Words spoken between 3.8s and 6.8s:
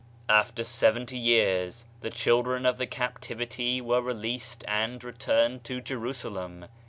were released and returned to Jerusalem.